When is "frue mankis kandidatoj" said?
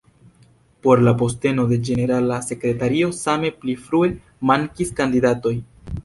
3.83-5.53